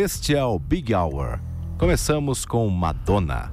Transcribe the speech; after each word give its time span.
Este 0.00 0.36
é 0.36 0.44
o 0.44 0.60
Big 0.60 0.94
Hour. 0.94 1.40
Começamos 1.76 2.44
com 2.44 2.68
Madonna. 2.68 3.52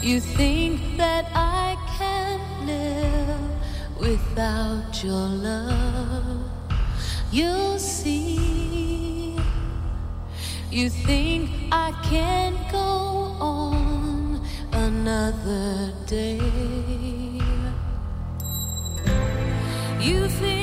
You 0.00 0.20
think 0.20 0.96
that 0.96 1.26
I 1.34 1.76
can 1.98 2.38
live 2.66 3.50
without 3.98 5.04
your 5.04 5.28
love? 5.28 6.48
You'll 7.32 7.80
see. 7.80 9.34
You 10.70 10.88
think 10.88 11.50
I 11.72 11.90
can 12.08 12.54
go 12.70 13.34
on 13.40 14.40
another 14.72 15.92
day? 16.06 17.21
You 20.02 20.26
think 20.28 20.61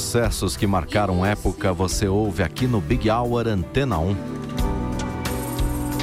sucessos 0.00 0.56
que 0.56 0.66
marcaram 0.66 1.24
época 1.24 1.72
você 1.72 2.06
ouve 2.06 2.42
aqui 2.42 2.66
no 2.66 2.80
Big 2.80 3.10
Hour 3.10 3.48
Antena 3.48 3.98
1. 3.98 4.16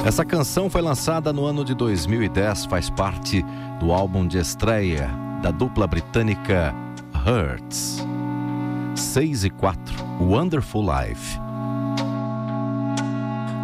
Essa 0.04 0.24
canção 0.24 0.68
foi 0.68 0.82
lançada 0.82 1.32
no 1.32 1.44
ano 1.44 1.64
de 1.64 1.74
2010, 1.74 2.66
faz 2.66 2.90
parte 2.90 3.44
do 3.78 3.92
álbum 3.92 4.26
de 4.26 4.38
estreia 4.38 5.08
da 5.42 5.50
dupla 5.50 5.86
britânica 5.86 6.74
Hurts. 7.14 8.04
6 8.96 9.44
e 9.44 9.50
4, 9.50 10.04
Wonderful 10.20 10.82
Life. 10.82 11.38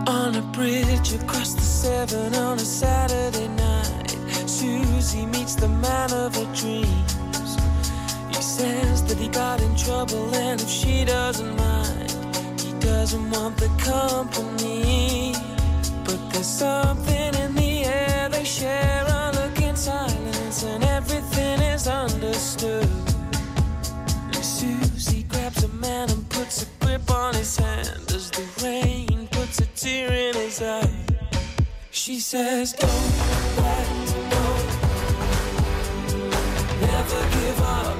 On 0.08 0.36
a 0.36 0.42
bridge 0.52 1.14
across 1.16 1.54
the 1.54 1.60
Severn 1.60 2.34
on 2.36 2.54
a 2.54 2.58
Saturday 2.58 3.48
night, 3.48 4.16
Susie 4.46 5.26
meets 5.26 5.56
the 5.56 5.68
man 5.68 6.12
of 6.12 6.36
her 6.36 6.46
dreams. 6.54 7.29
that 8.60 9.18
he 9.18 9.28
got 9.28 9.60
in 9.60 9.74
trouble, 9.74 10.34
and 10.34 10.60
if 10.60 10.68
she 10.68 11.04
doesn't 11.04 11.56
mind, 11.56 12.10
he 12.60 12.72
doesn't 12.78 13.30
want 13.30 13.56
the 13.56 13.68
company. 13.78 15.34
But 16.04 16.18
there's 16.30 16.46
something 16.46 17.34
in 17.34 17.54
the 17.54 17.84
air, 17.84 18.28
they 18.28 18.44
share 18.44 19.04
a 19.08 19.32
look 19.32 19.60
in 19.60 19.76
silence, 19.76 20.62
and 20.62 20.84
everything 20.84 21.60
is 21.60 21.86
understood. 21.88 22.88
Susie 24.42 25.24
grabs 25.24 25.64
a 25.64 25.68
man 25.68 26.10
and 26.10 26.28
puts 26.28 26.62
a 26.62 26.66
grip 26.84 27.10
on 27.10 27.34
his 27.34 27.56
hand 27.56 28.12
as 28.12 28.30
the 28.30 28.44
rain 28.62 29.28
puts 29.32 29.60
a 29.60 29.66
tear 29.66 30.12
in 30.12 30.34
his 30.34 30.62
eye. 30.62 30.90
She 31.90 32.20
says, 32.20 32.72
Don't 32.72 33.16
let 33.56 33.86
go. 34.30 34.44
Never 36.86 37.20
give 37.36 37.60
up. 37.62 37.99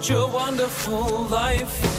such 0.00 0.16
a 0.16 0.26
wonderful 0.26 1.26
life. 1.28 1.89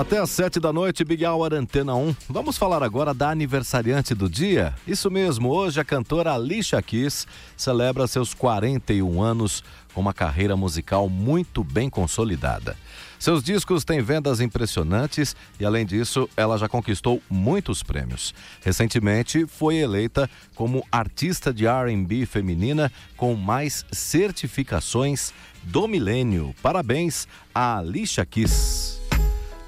Até 0.00 0.16
às 0.16 0.30
sete 0.30 0.58
da 0.58 0.72
noite, 0.72 1.04
Big 1.04 1.26
Hour 1.26 1.52
Antena 1.52 1.94
1. 1.94 2.16
Vamos 2.26 2.56
falar 2.56 2.82
agora 2.82 3.12
da 3.12 3.28
aniversariante 3.28 4.14
do 4.14 4.30
dia? 4.30 4.74
Isso 4.86 5.10
mesmo, 5.10 5.50
hoje 5.50 5.78
a 5.78 5.84
cantora 5.84 6.32
Alicia 6.32 6.80
Keys 6.80 7.26
celebra 7.54 8.06
seus 8.06 8.32
41 8.32 9.22
anos 9.22 9.62
com 9.92 10.00
uma 10.00 10.14
carreira 10.14 10.56
musical 10.56 11.06
muito 11.10 11.62
bem 11.62 11.90
consolidada. 11.90 12.78
Seus 13.18 13.42
discos 13.42 13.84
têm 13.84 14.00
vendas 14.00 14.40
impressionantes 14.40 15.36
e, 15.60 15.66
além 15.66 15.84
disso, 15.84 16.26
ela 16.34 16.56
já 16.56 16.66
conquistou 16.66 17.22
muitos 17.28 17.82
prêmios. 17.82 18.32
Recentemente, 18.62 19.44
foi 19.46 19.76
eleita 19.76 20.30
como 20.54 20.82
artista 20.90 21.52
de 21.52 21.66
RB 21.66 22.24
feminina 22.24 22.90
com 23.18 23.34
mais 23.34 23.84
certificações 23.92 25.34
do 25.62 25.86
milênio. 25.86 26.54
Parabéns 26.62 27.28
a 27.54 27.76
Alicia 27.76 28.24
Keys. 28.24 28.99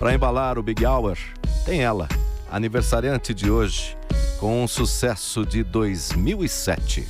Para 0.02 0.14
embalar 0.14 0.58
o 0.58 0.64
Big 0.64 0.84
Hour, 0.84 1.16
tem 1.64 1.80
ela, 1.80 2.08
aniversariante 2.50 3.32
de 3.32 3.48
hoje, 3.48 3.96
com 4.40 4.64
um 4.64 4.66
sucesso 4.66 5.46
de 5.46 5.62
2007. 5.62 7.08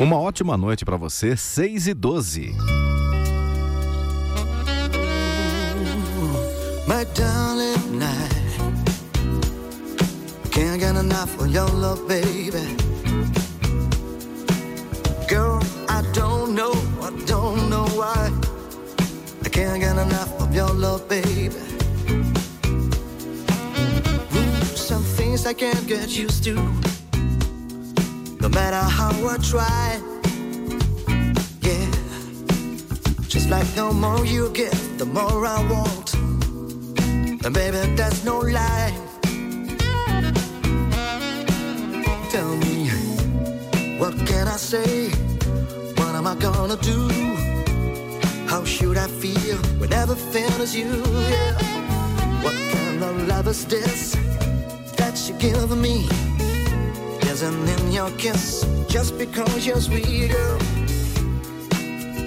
Uma 0.00 0.18
ótima 0.18 0.56
noite 0.56 0.82
para 0.82 0.96
você, 0.96 1.36
6 1.36 1.88
e 1.88 1.92
12. 1.92 2.56
My 6.88 7.04
darling 7.14 7.98
night. 7.98 8.30
Can't 10.50 10.78
get 10.80 10.96
enough 10.96 11.38
of 11.38 11.52
your 11.54 11.70
love, 11.72 12.08
baby. 12.08 12.78
Girl, 15.28 15.60
I 15.86 16.00
don't 16.14 16.54
know, 16.54 16.72
I 17.02 17.10
don't 17.26 17.68
know 17.68 17.84
why. 17.94 18.32
I 19.44 19.50
can't 19.50 19.80
get 19.80 19.98
enough 19.98 20.32
of 20.40 20.54
your 20.54 20.72
love, 20.72 21.06
baby. 21.10 21.60
Ooh, 24.34 24.64
some 24.74 25.02
things 25.02 25.44
I 25.44 25.52
can't 25.52 25.86
get 25.86 26.08
used 26.08 26.42
to. 26.44 26.79
Matter 28.52 28.84
how 28.98 29.12
I 29.28 29.36
try. 29.38 30.00
Yeah. 31.62 31.90
Just 33.28 33.48
like 33.48 33.66
the 33.74 33.92
more 33.92 34.24
you 34.26 34.50
give, 34.50 34.98
the 34.98 35.06
more 35.06 35.46
I 35.46 35.62
want. 35.70 36.14
And 37.44 37.54
baby, 37.54 37.78
that's 37.94 38.24
no 38.24 38.40
lie. 38.40 38.92
Tell 42.30 42.56
me, 42.56 42.88
what 43.98 44.14
can 44.26 44.48
I 44.48 44.56
say? 44.56 45.10
What 45.98 46.14
am 46.14 46.26
I 46.26 46.34
gonna 46.34 46.76
do? 46.76 47.08
How 48.48 48.64
should 48.64 48.98
I 48.98 49.06
feel 49.06 49.58
when 49.78 49.92
everything 49.92 50.50
is 50.60 50.74
you? 50.74 50.90
Yeah. 51.34 51.54
What 52.42 52.54
kind 52.72 53.02
of 53.02 53.28
love 53.28 53.46
is 53.46 53.64
this 53.66 54.16
that 54.96 55.14
you 55.28 55.34
give 55.38 55.76
me? 55.78 56.29
Isn't 57.42 57.68
in 57.70 57.92
your 57.92 58.10
kiss 58.18 58.66
just 58.86 59.16
because 59.16 59.66
you're 59.66 59.80
sweet, 59.80 60.30
girl. 60.30 60.58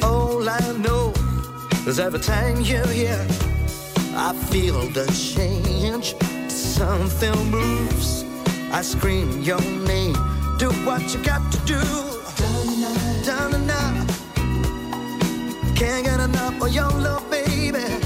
All 0.01 0.49
I 0.49 0.59
know 0.79 1.13
is 1.85 1.99
every 1.99 2.19
time 2.19 2.61
you're 2.61 2.87
here. 2.87 3.23
I 4.15 4.33
feel 4.49 4.79
the 4.89 5.05
change. 5.13 6.15
Something 6.49 7.51
moves. 7.51 8.25
I 8.71 8.81
scream 8.81 9.43
your 9.43 9.61
name. 9.61 10.17
Do 10.57 10.71
what 10.83 11.03
you 11.13 11.23
got 11.23 11.43
to 11.51 11.59
do. 11.59 11.81
Done 13.23 13.53
enough. 13.53 14.07
Can't 15.75 16.05
get 16.05 16.21
enough 16.21 16.59
of 16.59 16.73
your 16.73 16.89
love, 16.89 17.29
baby. 17.29 18.02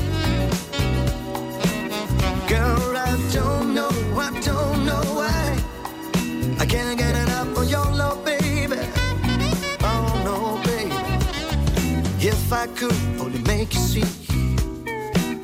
If 12.48 12.54
I 12.54 12.68
could 12.68 12.96
only 13.20 13.39
make 13.39 13.74
you 13.74 13.82
see 13.82 14.04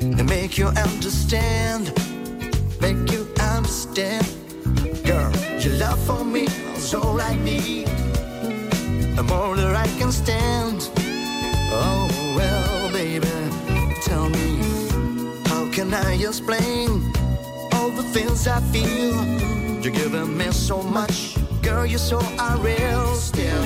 and 0.00 0.26
make 0.26 0.56
you 0.56 0.68
understand, 0.68 1.92
make 2.80 3.12
you 3.12 3.28
understand. 3.38 4.26
Girl, 5.04 5.30
your 5.60 5.74
love 5.74 6.00
for 6.06 6.24
me 6.24 6.44
is 6.74 6.94
all 6.94 7.20
I 7.20 7.36
need, 7.36 7.88
and 9.18 9.26
more 9.28 9.54
than 9.54 9.76
I 9.76 9.86
can 9.98 10.10
stand. 10.12 10.88
Oh 11.70 12.08
well, 12.38 12.90
baby, 12.90 13.28
tell 14.00 14.30
me, 14.30 14.56
how 15.48 15.70
can 15.72 15.92
I 15.92 16.14
explain 16.14 17.12
all 17.72 17.90
the 17.90 18.04
things 18.14 18.48
I 18.48 18.60
feel? 18.72 19.14
You're 19.82 19.92
giving 19.92 20.38
me 20.38 20.50
so 20.52 20.82
much, 20.82 21.36
girl, 21.60 21.84
you're 21.84 21.98
so 21.98 22.20
unreal 22.38 23.14
still. 23.14 23.64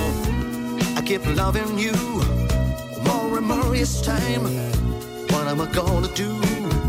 I 0.97 1.02
keep 1.04 1.25
loving 1.37 1.78
you 1.78 1.95
each 3.75 4.02
time. 4.02 4.44
What 5.30 5.46
am 5.46 5.60
I 5.60 5.66
gonna 5.72 6.08
do? 6.14 6.30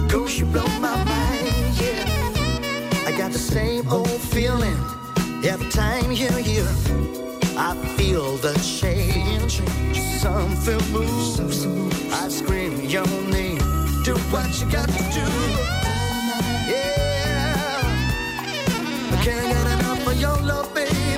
Cause 0.09 0.39
you 0.39 0.45
blow 0.45 0.67
my 0.79 0.95
mind, 1.03 1.53
yeah. 1.81 3.07
I 3.07 3.13
got 3.17 3.31
the 3.31 3.39
same 3.39 3.87
old 3.91 4.21
feeling 4.33 4.77
every 5.43 5.69
time 5.69 6.11
you're 6.11 6.31
here. 6.39 6.69
I 7.57 7.75
feel 7.97 8.37
the 8.37 8.53
change. 8.79 9.61
Something 10.19 10.81
moves. 10.91 11.65
I 12.11 12.29
scream 12.29 12.81
your 12.81 13.07
name. 13.29 13.59
Do 14.03 14.15
what 14.31 14.49
you 14.59 14.69
got 14.71 14.89
to 14.89 15.03
do. 15.17 15.25
Yeah. 16.71 17.83
I 19.11 19.17
can't 19.23 19.47
get 19.53 19.67
enough 19.79 20.07
of 20.07 20.19
your 20.19 20.37
love, 20.37 20.73
baby. 20.73 21.08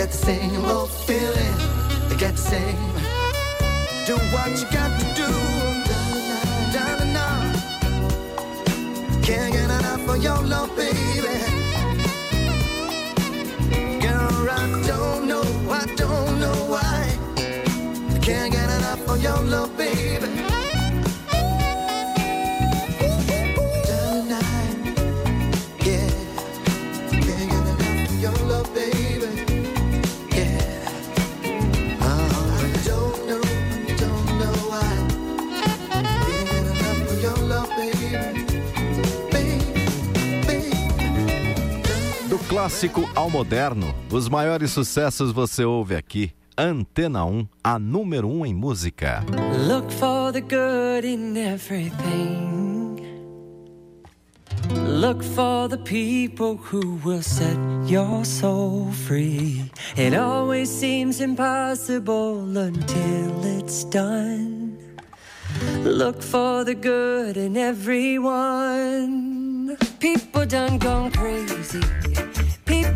I 0.00 0.04
got 0.04 0.12
the 0.12 0.16
same 0.16 0.64
old 0.64 0.88
feeling. 0.88 1.56
I 2.08 2.16
got 2.18 2.32
the 2.32 2.38
same. 2.38 2.76
Do 4.06 4.16
what 4.32 4.48
you 4.58 4.64
got 4.72 4.98
to 4.98 5.06
do. 5.14 5.28
Can't 9.22 9.52
get 9.52 9.64
enough 9.64 10.08
of 10.08 10.22
your 10.22 10.42
love, 10.42 10.74
baby. 10.74 11.36
Girl, 14.00 14.48
I 14.48 14.82
don't 14.86 15.28
know, 15.28 15.44
I 15.70 15.84
don't 15.96 16.40
know 16.40 16.58
why. 16.72 17.18
Can't 18.22 18.52
get 18.52 18.70
enough 18.78 19.06
of 19.06 19.22
your 19.22 19.42
love, 19.42 19.76
baby. 19.76 19.99
Clássico 42.60 43.08
ao 43.14 43.30
moderno, 43.30 43.94
os 44.12 44.28
maiores 44.28 44.70
sucessos 44.70 45.32
você 45.32 45.64
ouve 45.64 45.94
aqui. 45.94 46.30
Antena 46.58 47.24
1, 47.24 47.48
a 47.64 47.78
número 47.78 48.28
1 48.28 48.44
em 48.44 48.54
música. 48.54 49.24
Look 49.66 49.90
for 49.90 50.30
the 50.30 50.42
good 50.42 51.06
in 51.06 51.38
everything. 51.38 53.00
Look 54.74 55.24
for 55.24 55.70
the 55.70 55.78
people 55.78 56.58
who 56.58 57.00
will 57.02 57.22
set 57.22 57.56
your 57.86 58.26
soul 58.26 58.92
free. 59.06 59.64
It 59.96 60.14
always 60.14 60.68
seems 60.68 61.22
impossible 61.22 62.44
until 62.58 63.42
it's 63.58 63.84
done. 63.84 64.76
Look 65.82 66.22
for 66.22 66.66
the 66.66 66.74
good 66.74 67.38
in 67.38 67.56
everyone. 67.56 68.98
People 69.98 70.44
done 70.44 70.76
gone 70.76 71.10
crazy. 71.10 71.80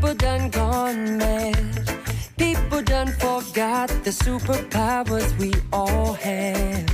People 0.04 0.16
done 0.16 0.50
gone 0.50 1.16
mad. 1.16 1.88
People 2.36 2.82
done 2.82 3.06
forgot 3.12 3.88
the 4.04 4.10
superpowers 4.10 5.34
we 5.38 5.50
all 5.72 6.12
have. 6.12 6.90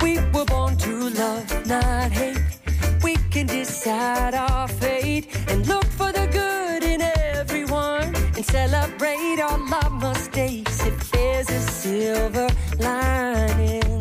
We 0.00 0.18
were 0.32 0.46
born 0.46 0.78
to 0.78 1.10
love, 1.10 1.66
not 1.66 2.10
hate. 2.10 2.40
We 3.04 3.16
can 3.30 3.46
decide 3.48 4.32
our 4.32 4.66
fate 4.66 5.28
and 5.48 5.66
look 5.68 5.84
for 5.84 6.10
the 6.10 6.26
good 6.32 6.82
in 6.84 7.02
everyone 7.02 8.14
and 8.36 8.46
celebrate 8.46 9.38
all 9.42 9.60
our 9.74 9.90
mistakes 9.90 10.86
if 10.86 11.10
there's 11.10 11.50
a 11.50 11.60
silver 11.60 12.48
lining. 12.78 14.00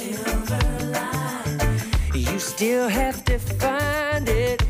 Silver 0.00 0.84
lining. 0.96 1.80
You 2.12 2.40
still 2.40 2.88
have 2.88 3.24
to 3.26 3.38
find 3.38 4.28
it, 4.28 4.64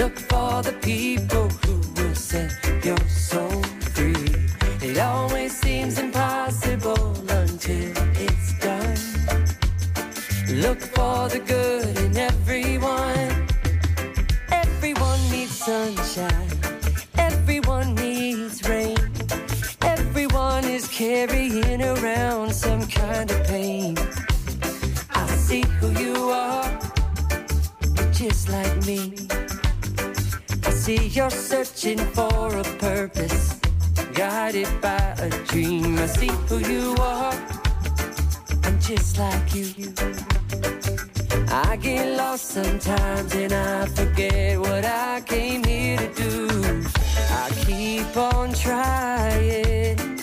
Look 0.00 0.18
for 0.18 0.60
the 0.60 0.72
people 0.82 1.48
who 1.62 1.76
will 1.94 2.16
set 2.16 2.52
your 2.84 2.98
soul 3.08 3.62
free. 3.94 4.26
It 4.82 4.98
always 4.98 5.56
seems 5.56 6.00
impossible 6.00 7.14
until 7.30 7.92
it's 8.26 8.58
done. 8.58 8.98
Look 10.48 10.80
for 10.80 11.28
the 11.28 11.38
good 11.46 11.96
in 11.98 12.16
everyone. 12.16 13.46
Everyone 14.50 15.20
needs 15.30 15.56
sunshine. 15.56 16.50
Everyone 17.16 17.94
needs 17.94 18.68
rain. 18.68 18.98
Everyone 19.82 20.64
is 20.64 20.88
carrying 20.88 21.82
around 21.82 22.52
some 22.52 22.84
kind 22.88 23.30
of 23.30 23.46
pain. 23.46 23.96
I 25.10 25.26
see 25.36 25.62
who 25.78 25.88
you 25.92 26.30
are. 26.30 26.80
Just 28.10 28.48
like 28.48 28.74
me 28.86 29.28
see 30.84 31.06
you're 31.06 31.30
searching 31.30 31.96
for 31.96 32.58
a 32.58 32.64
purpose, 32.78 33.58
guided 34.12 34.68
by 34.82 35.14
a 35.18 35.30
dream. 35.46 35.98
I 35.98 36.04
see 36.04 36.30
who 36.48 36.58
you 36.58 36.94
are, 37.00 37.32
I'm 38.64 38.78
just 38.80 39.18
like 39.18 39.54
you. 39.54 39.72
I 41.48 41.76
get 41.76 42.18
lost 42.18 42.48
sometimes 42.50 43.34
and 43.34 43.54
I 43.54 43.86
forget 43.86 44.60
what 44.60 44.84
I 44.84 45.22
came 45.24 45.64
here 45.64 45.96
to 45.96 46.08
do. 46.22 46.48
I 47.30 47.48
keep 47.64 48.14
on 48.18 48.52
trying 48.52 50.13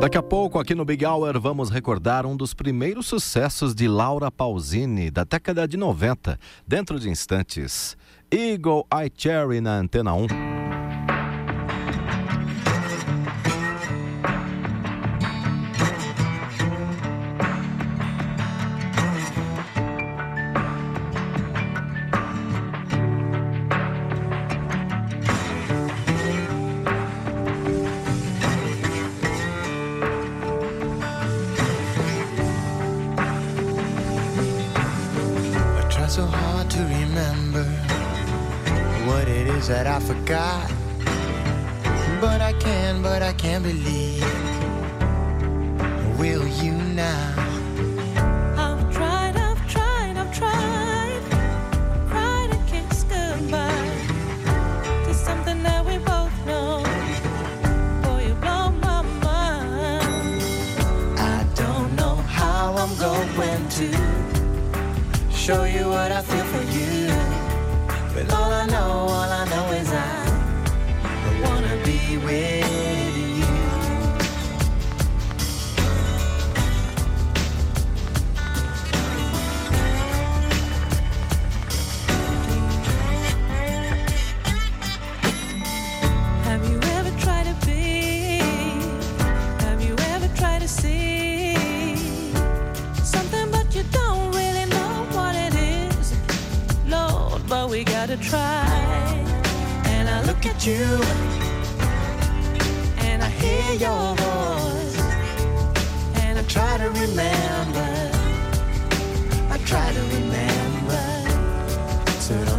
Daqui 0.00 0.18
a 0.18 0.22
pouco, 0.22 0.58
aqui 0.58 0.74
no 0.74 0.84
Big 0.84 1.06
Hour, 1.06 1.38
vamos 1.40 1.70
recordar 1.70 2.26
um 2.26 2.36
dos 2.36 2.54
primeiros 2.54 3.06
sucessos 3.06 3.72
de 3.72 3.86
Laura 3.86 4.30
Pausini, 4.30 5.10
da 5.10 5.22
década 5.22 5.68
de 5.68 5.76
90, 5.76 6.38
dentro 6.66 6.98
de 6.98 7.08
instantes. 7.08 7.96
Eagle 8.28 8.84
Eye 8.92 9.12
Cherry 9.14 9.60
na 9.60 9.78
Antena 9.78 10.12
1. 10.12 10.61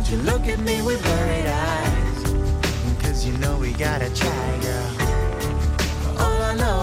Won't 0.03 0.15
you 0.15 0.21
look 0.23 0.47
at 0.47 0.59
me 0.59 0.81
with 0.81 1.01
worried 1.05 1.45
eyes? 1.45 2.23
Cause 3.01 3.25
you 3.25 3.37
know 3.37 3.55
we 3.55 3.71
gotta 3.71 4.13
try, 4.13 4.59
girl. 4.61 4.91
All 6.19 6.41
I 6.41 6.55
know 6.57 6.82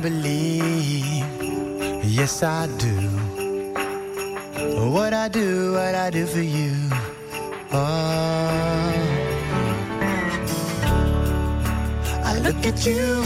believe, 0.00 1.24
yes 2.04 2.42
I 2.42 2.66
do. 2.78 2.94
What 4.92 5.12
I 5.12 5.28
do, 5.28 5.72
what 5.72 5.94
I 5.94 6.10
do 6.10 6.26
for 6.26 6.40
you. 6.40 6.72
Oh. 7.72 7.78
I 12.24 12.38
look 12.38 12.64
at 12.64 12.86
you, 12.86 13.24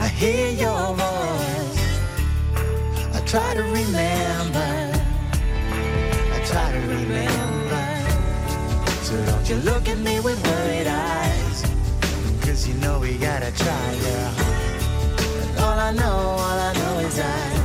I 0.00 0.08
hear 0.08 0.50
your 0.50 0.94
voice. 0.94 1.80
I 3.14 3.20
try 3.26 3.54
to 3.54 3.62
remember, 3.62 4.70
I 6.34 6.38
try 6.46 6.72
to 6.72 6.80
remember. 6.80 7.84
So 9.02 9.14
don't 9.26 9.48
you 9.48 9.56
look 9.56 9.88
at 9.88 9.98
me 9.98 10.20
with 10.20 10.42
worried 10.44 10.86
eyes, 10.86 11.62
cause 12.42 12.66
you 12.66 12.74
know 12.74 12.98
we 12.98 13.16
gotta 13.18 13.52
try, 13.52 13.98
girl. 14.02 14.47
All 15.78 15.84
I 15.84 15.92
know, 15.92 16.02
all 16.02 16.58
I 16.58 16.72
know 16.72 16.98
is 17.06 17.20
I 17.20 17.57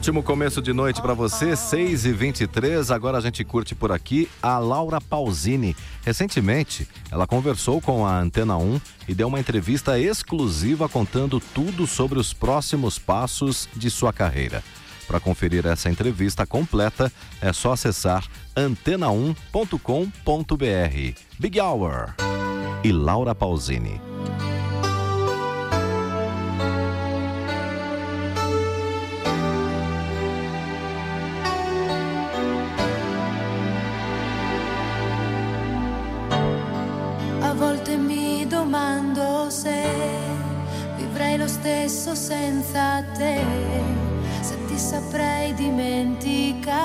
ótimo 0.00 0.22
começo 0.22 0.62
de 0.62 0.72
noite 0.72 1.02
para 1.02 1.12
você, 1.12 1.54
6 1.54 2.06
e 2.06 2.12
23 2.14 2.90
Agora 2.90 3.18
a 3.18 3.20
gente 3.20 3.44
curte 3.44 3.74
por 3.74 3.92
aqui 3.92 4.30
a 4.42 4.56
Laura 4.56 4.98
Pausini. 4.98 5.76
Recentemente, 6.02 6.88
ela 7.10 7.26
conversou 7.26 7.82
com 7.82 8.06
a 8.06 8.18
Antena 8.18 8.56
1 8.56 8.80
e 9.06 9.14
deu 9.14 9.28
uma 9.28 9.38
entrevista 9.38 10.00
exclusiva 10.00 10.88
contando 10.88 11.38
tudo 11.38 11.86
sobre 11.86 12.18
os 12.18 12.32
próximos 12.32 12.98
passos 12.98 13.68
de 13.76 13.90
sua 13.90 14.10
carreira. 14.10 14.64
Para 15.06 15.20
conferir 15.20 15.66
essa 15.66 15.90
entrevista 15.90 16.46
completa, 16.46 17.12
é 17.38 17.52
só 17.52 17.72
acessar 17.72 18.26
antena1.com.br. 18.56 21.20
Big 21.38 21.60
Hour 21.60 22.14
e 22.82 22.90
Laura 22.90 23.34
Pausini. 23.34 24.00
Se 39.50 39.84
vivrei 40.96 41.36
lo 41.36 41.48
stesso 41.48 42.14
senza 42.14 43.02
te, 43.16 43.42
se 44.40 44.64
ti 44.66 44.78
saprei 44.78 45.52
dimenticare. 45.54 46.78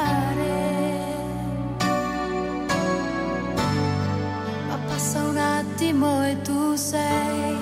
Ma 4.67 4.78
passa 4.88 5.21
un 5.21 5.38
attimo 5.38 6.25
e 6.25 6.41
tu 6.41 6.75
sei, 6.75 7.56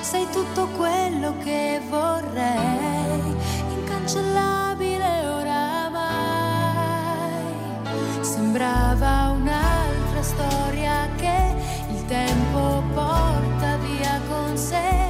sei 0.00 0.26
tutto 0.32 0.66
quello 0.76 1.34
che 1.44 1.80
vorrei, 1.88 3.36
incancellabile 3.78 5.24
oramai. 5.24 5.86
Sembrava 8.22 9.30
un'altra 9.36 10.22
storia 10.22 11.08
che 11.16 11.54
il 11.90 12.04
tempo 12.06 12.82
con 12.92 13.37
sé. 14.68 15.07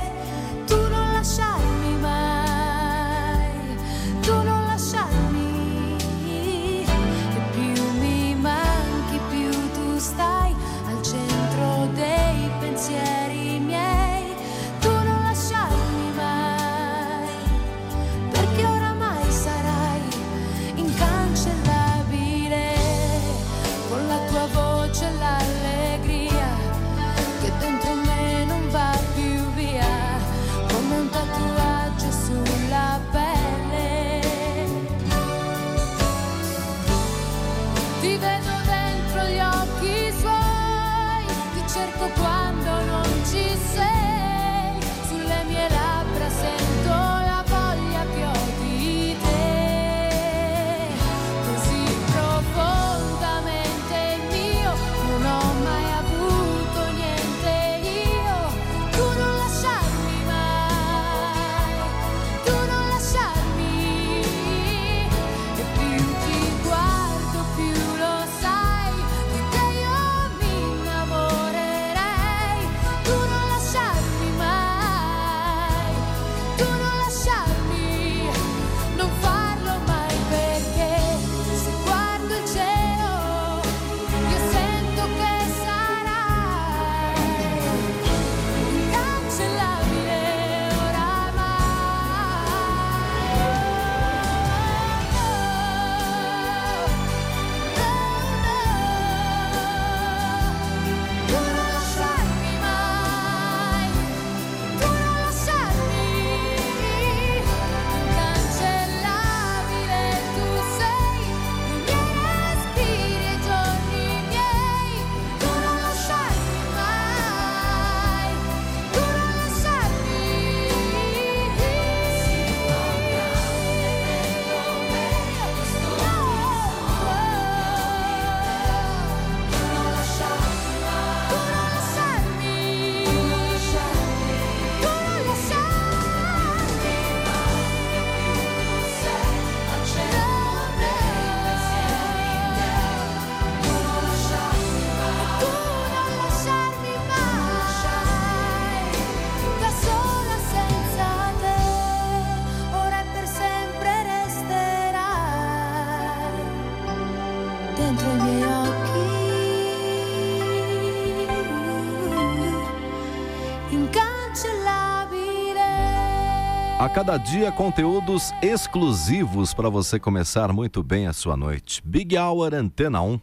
Cada 166.99 167.17
dia, 167.17 167.53
conteúdos 167.53 168.33
exclusivos 168.43 169.55
para 169.55 169.69
você 169.69 170.01
começar 170.01 170.53
muito 170.53 170.83
bem 170.83 171.07
a 171.07 171.13
sua 171.13 171.37
noite. 171.37 171.81
Big 171.85 172.19
Hour 172.19 172.53
Antena 172.53 173.01
1, 173.01 173.21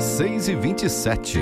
6 0.00 0.48
e 0.48 0.56
27 0.56 1.38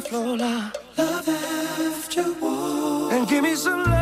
the 0.00 0.08
floor, 0.08 0.36
love. 0.36 0.76
Love 0.96 1.28
after 1.28 2.32
war. 2.40 3.12
And 3.12 3.28
give 3.28 3.42
me 3.42 3.54
some 3.54 3.84
love. 3.84 3.97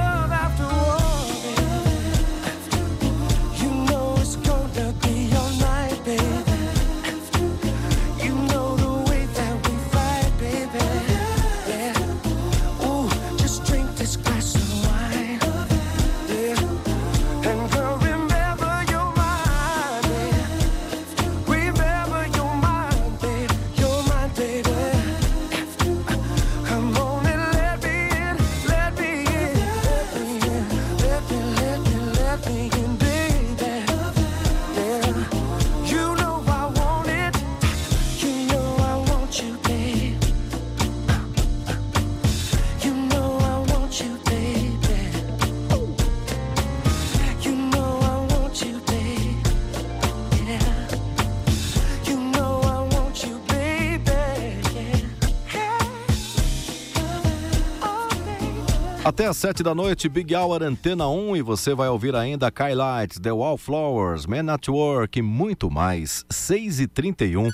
Até 59.17 59.25
às 59.29 59.39
sete 59.39 59.63
da 59.63 59.75
noite, 59.75 60.11
Big 60.11 60.37
Hour 60.37 60.63
Antena 60.63 61.09
1 61.09 61.37
e 61.37 61.41
você 61.41 61.75
vai 61.75 61.89
ouvir 61.89 62.15
ainda 62.15 62.51
Kylights, 62.51 63.19
The 63.19 63.33
Wallflowers, 63.33 64.27
Man 64.27 64.53
at 64.53 64.69
Work 64.69 65.19
e 65.19 65.23
muito 65.23 65.71
mais. 65.71 66.23
6 66.29 66.81
e 66.81 66.87
31 66.87 67.47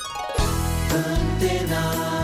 Antena 0.90 2.21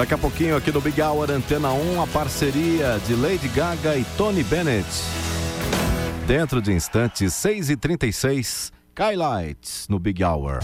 Daqui 0.00 0.14
a 0.14 0.18
pouquinho 0.18 0.56
aqui 0.56 0.72
no 0.72 0.80
Big 0.80 0.98
Hour 1.02 1.30
Antena 1.30 1.74
1, 1.74 2.00
a 2.00 2.06
parceria 2.06 2.98
de 3.06 3.14
Lady 3.14 3.48
Gaga 3.48 3.98
e 3.98 4.04
Tony 4.16 4.42
Bennett. 4.42 4.86
Dentro 6.26 6.62
de 6.62 6.72
instantes, 6.72 7.34
6h36, 7.34 8.72
Skylights 8.94 9.86
no 9.90 9.98
Big 9.98 10.24
Hour. 10.24 10.60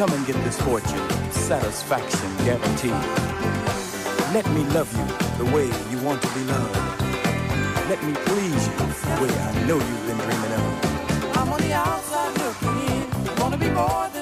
Come 0.00 0.14
and 0.14 0.26
get 0.26 0.44
this 0.44 0.58
fortune, 0.62 1.10
satisfaction 1.30 2.34
guaranteed. 2.38 2.90
Let 4.32 4.48
me 4.54 4.64
love 4.72 4.90
you 4.96 5.44
the 5.44 5.54
way 5.54 5.66
you 5.90 5.98
want 6.02 6.22
to 6.22 6.28
be 6.28 6.42
loved. 6.44 6.74
Let 7.90 8.02
me 8.04 8.14
please 8.24 8.66
you 8.66 8.76
the 8.78 9.18
way 9.20 9.28
I 9.28 9.66
know 9.66 9.76
you've 9.76 10.06
been 10.06 10.16
dreaming 10.16 10.52
of. 10.56 11.36
I'm 11.36 11.52
on 11.52 11.60
the 11.60 11.74
outside 11.74 12.32
looking 12.38 12.78
in. 12.96 13.36
Wanna 13.40 13.58
be 13.58 13.68
more 13.68 14.08
than 14.14 14.19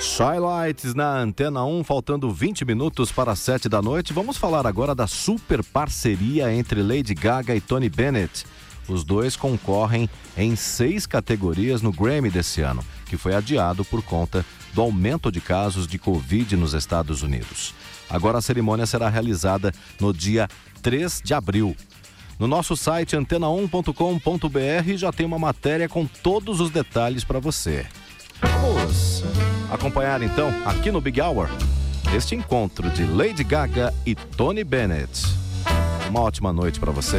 Shylights 0.00 0.94
na 0.94 1.18
Antena 1.18 1.64
1, 1.64 1.82
faltando 1.82 2.30
20 2.30 2.64
minutos 2.64 3.10
para 3.10 3.32
as 3.32 3.40
7 3.40 3.68
da 3.68 3.82
noite. 3.82 4.12
Vamos 4.12 4.36
falar 4.36 4.64
agora 4.64 4.94
da 4.94 5.08
super 5.08 5.62
parceria 5.64 6.54
entre 6.54 6.82
Lady 6.82 7.14
Gaga 7.14 7.54
e 7.56 7.60
Tony 7.60 7.88
Bennett. 7.88 8.46
Os 8.88 9.02
dois 9.02 9.34
concorrem 9.34 10.08
em 10.36 10.54
seis 10.54 11.04
categorias 11.04 11.82
no 11.82 11.92
Grammy 11.92 12.30
desse 12.30 12.60
ano, 12.62 12.84
que 13.06 13.16
foi 13.16 13.34
adiado 13.34 13.84
por 13.84 14.02
conta 14.02 14.46
do 14.72 14.80
aumento 14.80 15.32
de 15.32 15.40
casos 15.40 15.86
de 15.86 15.98
Covid 15.98 16.56
nos 16.56 16.74
Estados 16.74 17.22
Unidos. 17.22 17.74
Agora 18.08 18.38
a 18.38 18.42
cerimônia 18.42 18.86
será 18.86 19.08
realizada 19.08 19.74
no 20.00 20.12
dia 20.12 20.48
3 20.80 21.20
de 21.24 21.34
abril. 21.34 21.76
No 22.38 22.46
nosso 22.46 22.76
site 22.76 23.16
antena1.com.br 23.16 24.96
já 24.96 25.10
tem 25.12 25.26
uma 25.26 25.40
matéria 25.40 25.88
com 25.88 26.06
todos 26.06 26.60
os 26.60 26.70
detalhes 26.70 27.24
para 27.24 27.40
você. 27.40 27.84
Vamos 28.40 29.24
acompanhar 29.70 30.22
então, 30.22 30.52
aqui 30.64 30.90
no 30.90 31.00
Big 31.00 31.20
Hour, 31.20 31.48
este 32.14 32.34
encontro 32.34 32.88
de 32.90 33.04
Lady 33.04 33.44
Gaga 33.44 33.92
e 34.04 34.14
Tony 34.14 34.64
Bennett. 34.64 35.26
Uma 36.08 36.20
ótima 36.20 36.52
noite 36.52 36.80
para 36.80 36.90
você. 36.90 37.18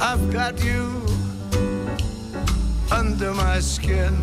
I've 0.00 0.32
got 0.32 0.64
you 0.64 1.02
under 2.90 3.32
my 3.34 3.58
skin. 3.60 4.16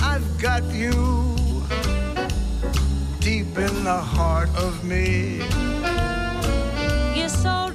I've 0.00 0.24
got 0.40 0.62
you 0.72 0.92
deep 3.20 3.58
in 3.58 3.84
the 3.84 4.00
heart 4.00 4.48
of 4.56 4.84
me. 4.84 5.42
You're 7.14 7.28
so 7.28 7.72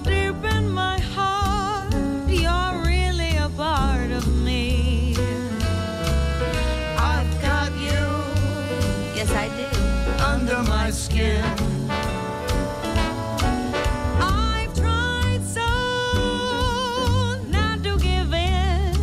my 10.90 10.96
skin. 10.96 11.44
I've 14.20 14.74
tried 14.74 15.44
so 15.44 15.70
not 17.48 17.84
to 17.84 18.00
give 18.00 18.34
in. 18.34 18.96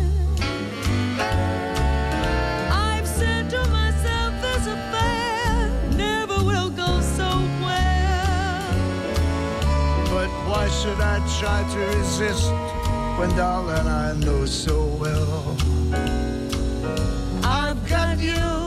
I've 2.69 3.07
said 3.07 3.49
to 3.51 3.65
myself, 3.69 4.33
this 4.41 4.67
affair 4.67 5.69
never 5.95 6.43
will 6.43 6.71
go 6.71 6.99
so 6.99 7.29
well. 7.63 8.73
But 10.11 10.29
why 10.49 10.67
should 10.67 10.99
I 10.99 11.19
try 11.39 11.59
to 11.73 11.79
resist 11.97 12.51
when, 13.17 13.29
darling, 13.37 13.87
I 13.87 14.13
know 14.25 14.45
so 14.45 14.87
well? 14.99 15.55
I've 17.43 17.81
got 17.87 18.19
you 18.19 18.66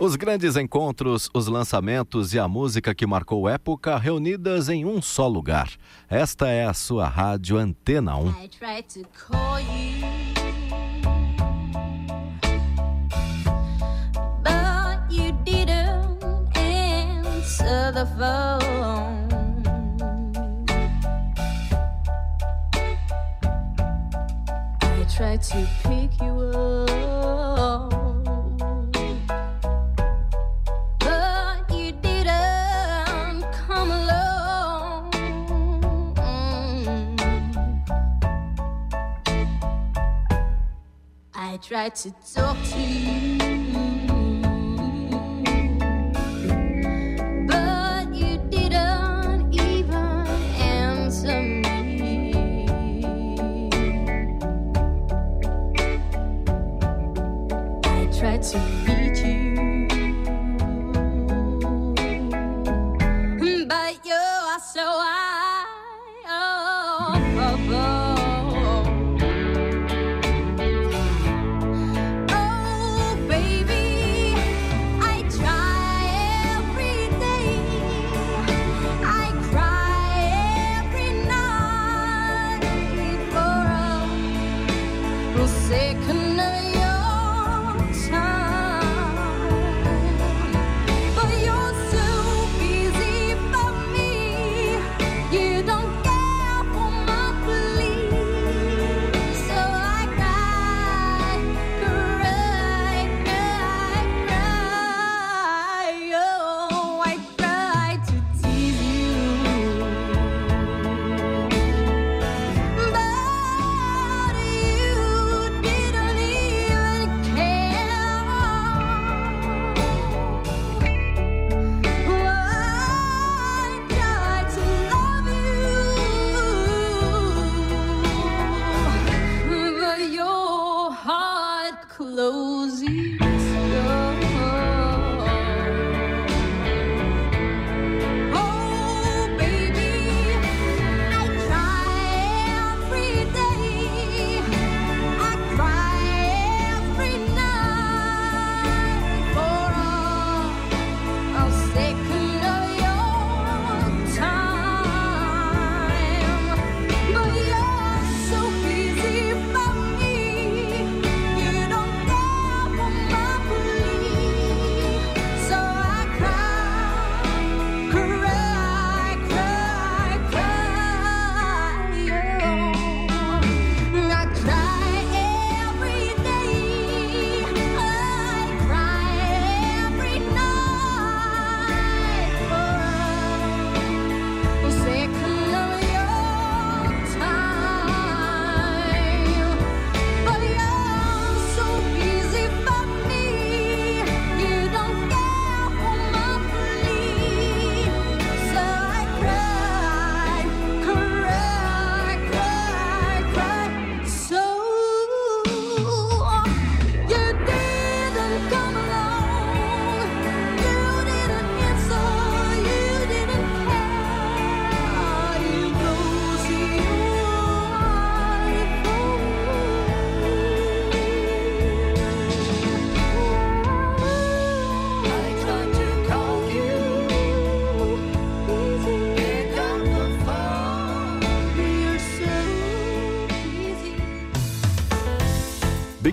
Os 0.00 0.16
grandes 0.16 0.56
encontros, 0.56 1.28
os 1.34 1.46
lançamentos 1.46 2.32
e 2.32 2.38
a 2.38 2.48
música 2.48 2.94
que 2.94 3.06
marcou 3.06 3.46
época 3.46 3.98
reunidas 3.98 4.70
em 4.70 4.86
um 4.86 5.02
só 5.02 5.28
lugar. 5.28 5.68
Esta 6.08 6.48
é 6.48 6.64
a 6.64 6.72
sua 6.72 7.06
rádio 7.06 7.58
Antena 7.58 8.16
1. 8.16 8.34
tried 25.16 25.42
to 25.42 25.66
pick 25.82 26.22
you 26.22 26.32
up 26.54 26.89
try 41.80 41.88
to 41.88 42.10
talk 42.34 42.58
to 42.64 42.78
you. 42.78 44.19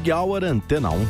Happy 0.07 0.13
Hour 0.13 0.39
Antena 0.39 0.91
1. 0.91 1.07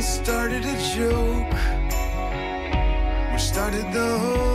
started 0.00 0.64
a 0.64 0.76
joke, 0.94 1.54
we 3.32 3.38
started 3.38 3.92
the 3.92 4.18
whole 4.18 4.47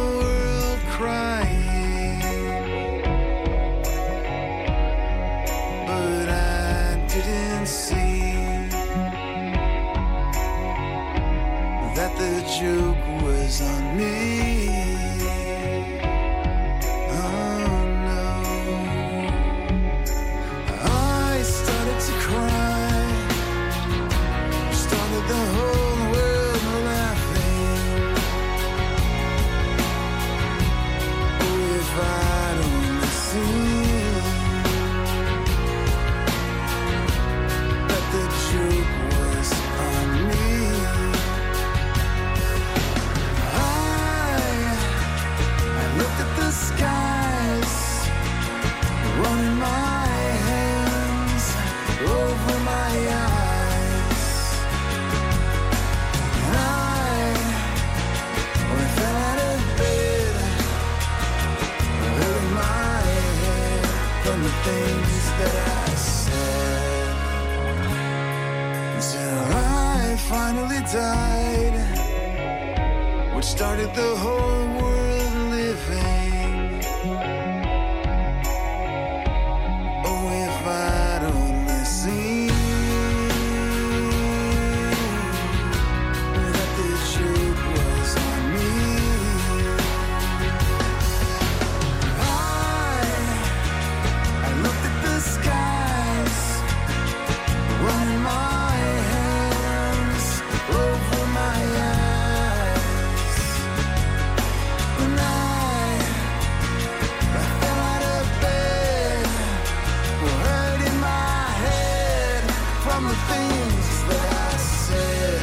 from 112.93 113.05
the 113.05 113.15
things 113.33 114.03
that 114.09 114.23
I 114.51 114.57
said 114.57 115.41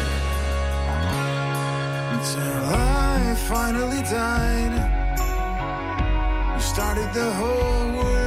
until 2.14 2.64
I 2.64 3.34
finally 3.48 4.02
died. 4.02 4.74
You 6.54 6.60
started 6.60 7.12
the 7.12 7.32
whole 7.32 7.92
world. 7.96 8.19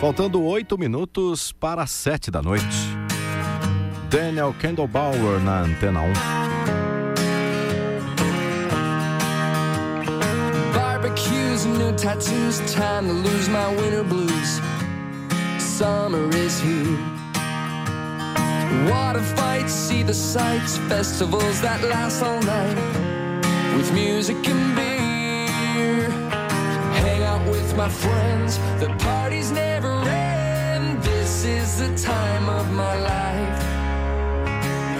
Faltando 0.00 0.42
oito 0.44 0.78
minutos 0.78 1.52
para 1.52 1.86
sete 1.86 2.30
da 2.30 2.40
noite. 2.40 2.64
Daniel 4.08 4.54
Kendallbauer 4.58 5.38
na 5.40 5.60
Antena 5.60 6.00
1. 6.00 6.12
Barbecues 10.72 11.66
and 11.66 11.76
new 11.76 11.92
tattoos, 11.92 12.60
time 12.72 13.08
to 13.08 13.12
lose 13.12 13.50
my 13.50 13.68
winter 13.76 14.02
blues. 14.02 14.62
Summer 15.58 16.34
is 16.34 16.58
here. 16.60 16.96
Water 18.88 19.20
fights, 19.36 19.74
see 19.74 20.02
the 20.02 20.14
sights, 20.14 20.78
festivals 20.88 21.60
that 21.60 21.82
last 21.82 22.22
all 22.22 22.40
night. 22.40 22.74
With 23.76 23.92
music 23.92 24.38
and 24.48 24.74
beer. 24.74 26.08
Hang 27.02 27.22
out 27.22 27.46
with 27.50 27.76
my 27.76 27.90
friends, 27.90 28.58
the 28.78 28.88
party's 28.98 29.50
never 29.50 29.89
is 31.50 31.78
the 31.78 31.90
time 31.96 32.48
of 32.48 32.70
my 32.72 32.96
life. 33.12 33.62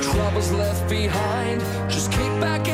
Troubles 0.02 0.50
left 0.52 0.88
behind, 0.88 1.60
just 1.88 2.10
kick 2.10 2.32
back 2.40 2.69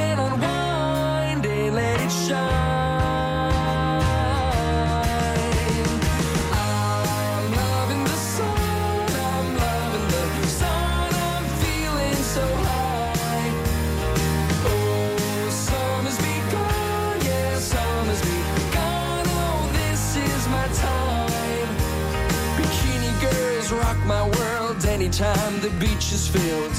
time 25.16 25.60
the 25.60 25.70
beach 25.80 26.12
is 26.12 26.28
filled, 26.28 26.74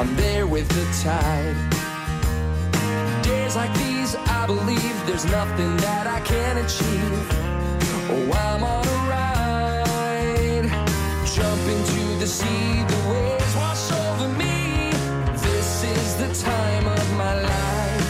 I'm 0.00 0.16
there 0.16 0.48
with 0.48 0.68
the 0.70 0.84
tide. 1.00 1.54
Days 3.22 3.54
like 3.54 3.72
these, 3.78 4.16
I 4.16 4.46
believe 4.46 5.06
there's 5.06 5.26
nothing 5.26 5.76
that 5.76 6.08
I 6.08 6.18
can 6.22 6.58
achieve. 6.58 7.26
Oh, 8.10 8.32
I'm 8.46 8.64
on 8.64 8.84
a 8.84 8.98
ride. 9.12 10.66
Jump 11.24 11.62
into 11.74 12.18
the 12.18 12.26
sea, 12.26 12.82
the 12.82 13.00
waves 13.10 13.54
wash 13.54 13.92
over 13.92 14.28
me. 14.36 14.90
This 15.46 15.84
is 15.84 16.16
the 16.16 16.30
time 16.44 16.88
of 16.88 17.12
my 17.12 17.34
life. 17.42 18.06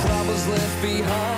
Troubles 0.00 0.46
left 0.48 0.82
behind. 0.82 1.29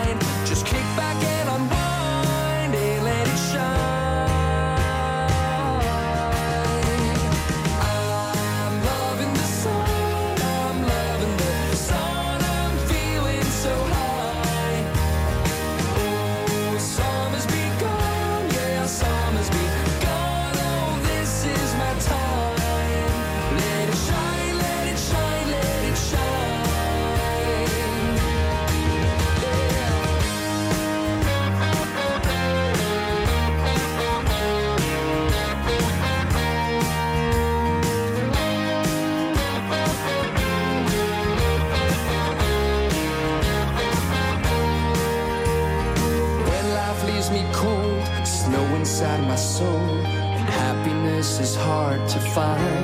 烦。 52.34 52.81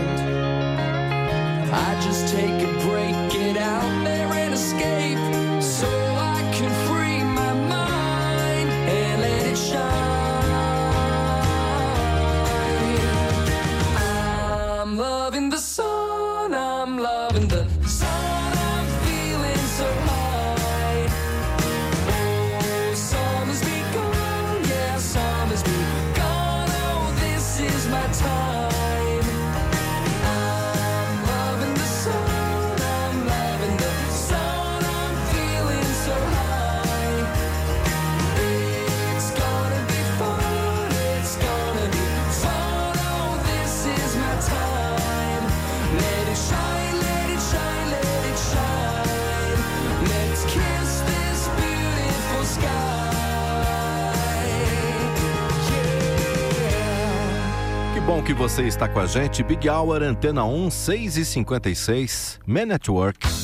bom 58.08 58.22
que 58.22 58.32
você 58.32 58.62
está 58.62 58.88
com 58.88 59.00
a 59.00 59.04
gente. 59.04 59.42
Big 59.42 59.68
Hour, 59.68 60.02
Antena 60.02 60.42
1, 60.42 60.68
6h56, 60.68 62.38
Man 62.46 62.74
at 62.74 62.88
Work. 62.88 63.37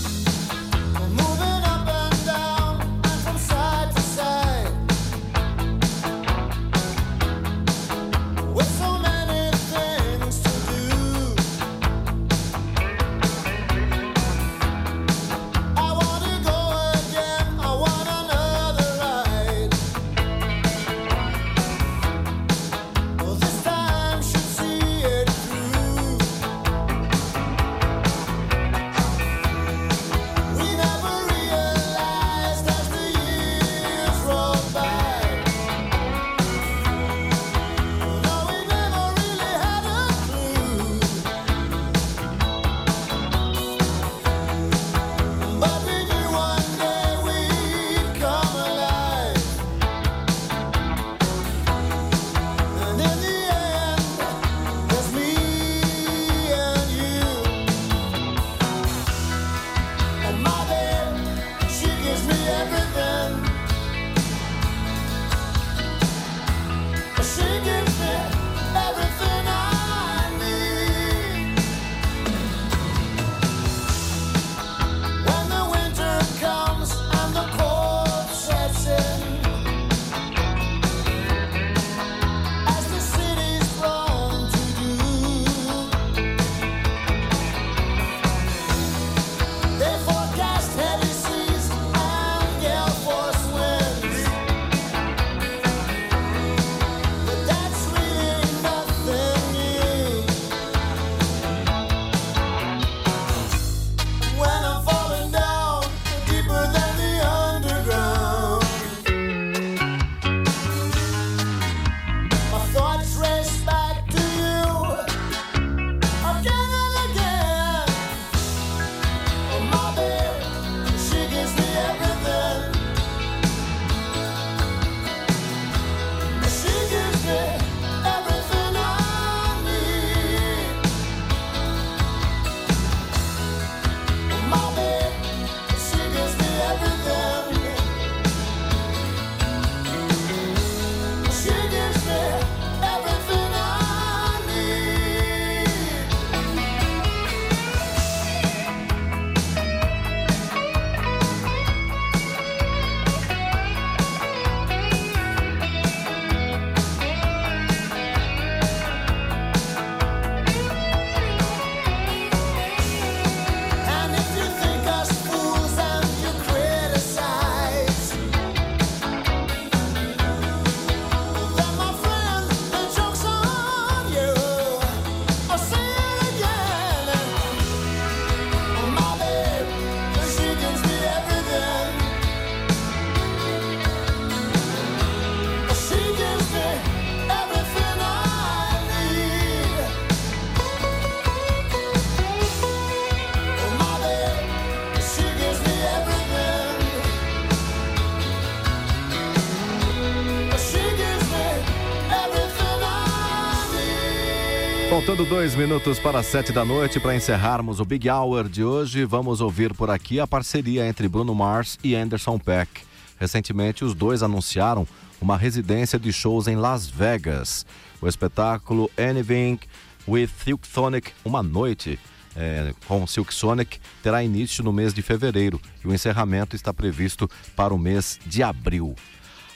Faltando 205.14 205.30
dois 205.30 205.54
minutos 205.54 206.00
para 206.00 206.18
as 206.18 206.26
sete 206.26 206.50
da 206.50 206.64
noite, 206.64 206.98
para 206.98 207.14
encerrarmos 207.14 207.78
o 207.78 207.84
Big 207.84 208.10
Hour 208.10 208.48
de 208.48 208.64
hoje, 208.64 209.04
vamos 209.04 209.40
ouvir 209.40 209.72
por 209.72 209.88
aqui 209.88 210.18
a 210.18 210.26
parceria 210.26 210.88
entre 210.88 211.06
Bruno 211.06 211.32
Mars 211.32 211.78
e 211.84 211.94
Anderson 211.94 212.36
Peck. 212.36 212.82
Recentemente, 213.16 213.84
os 213.84 213.94
dois 213.94 214.24
anunciaram 214.24 214.84
uma 215.20 215.36
residência 215.36 216.00
de 216.00 216.12
shows 216.12 216.48
em 216.48 216.56
Las 216.56 216.88
Vegas. 216.88 217.64
O 218.02 218.08
espetáculo 218.08 218.90
Anything 218.98 219.60
with 220.08 220.30
Silk 220.42 220.66
Sonic, 220.66 221.12
uma 221.24 221.44
noite 221.44 221.96
é, 222.34 222.74
com 222.88 223.06
Silk 223.06 223.32
Sonic, 223.32 223.78
terá 224.02 224.20
início 224.24 224.64
no 224.64 224.72
mês 224.72 224.92
de 224.92 225.00
fevereiro 225.00 225.60
e 225.84 225.86
o 225.86 225.94
encerramento 225.94 226.56
está 226.56 226.74
previsto 226.74 227.30
para 227.54 227.72
o 227.72 227.78
mês 227.78 228.18
de 228.26 228.42
abril. 228.42 228.96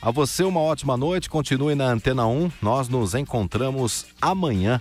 A 0.00 0.12
você 0.12 0.44
uma 0.44 0.60
ótima 0.60 0.96
noite, 0.96 1.28
continue 1.28 1.74
na 1.74 1.86
Antena 1.86 2.28
1, 2.28 2.52
nós 2.62 2.88
nos 2.88 3.16
encontramos 3.16 4.06
amanhã 4.22 4.80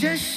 just 0.00 0.29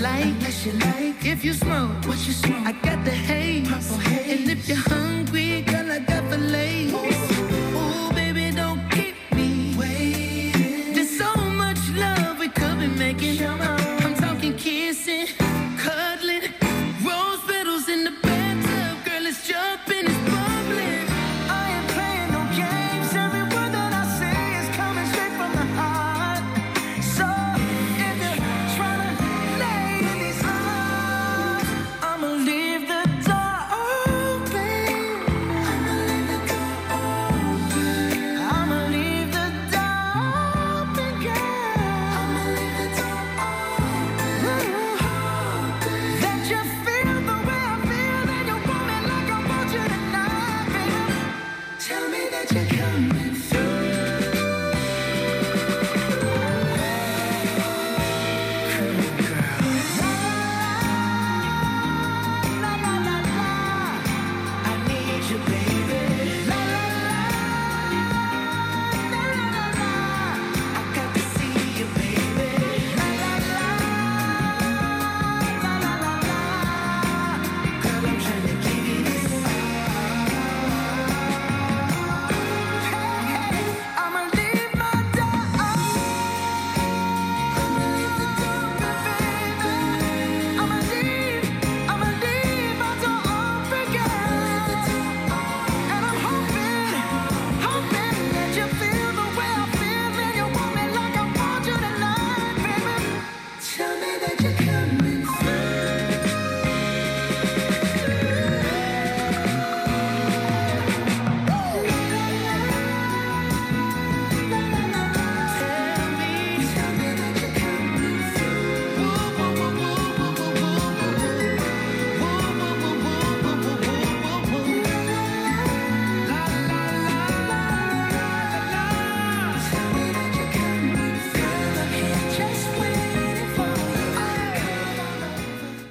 like, 0.00 0.24
unless 0.24 0.66
you 0.66 0.72
like. 0.72 1.24
If 1.24 1.44
you 1.44 1.52
smoke, 1.52 2.04
what 2.06 2.18
you 2.26 2.32
smoke? 2.32 2.66
I 2.66 2.72
got 2.72 3.04
the 3.04 3.10
haze. 3.10 3.68
haze. 3.68 4.40
And 4.40 4.50
if 4.50 4.68
you're 4.68 4.76
hungry, 4.76 5.62
girl, 5.62 5.90
I 5.90 5.98
got 6.00 6.28
the 6.30 6.38
lace. 6.38 6.92
Ooh, 6.92 8.12
baby, 8.14 8.50
don't 8.54 8.88
keep 8.90 9.16
me 9.32 9.74
waiting. 9.76 10.94
There's 10.94 11.16
so 11.18 11.34
much 11.36 11.78
love 11.94 12.38
we 12.38 12.48
could 12.48 12.78
be 12.78 12.88
making. 12.88 13.44
I'm 13.44 14.14
talking 14.14 14.56
kissing, 14.56 15.26
cuddling, 15.78 16.42
rose 17.04 17.40
petals 17.46 17.88
in 17.88 18.04
the 18.04 18.14
bathtub. 18.22 19.04
Girl, 19.04 19.26
it's 19.26 19.46
jumping, 19.46 20.08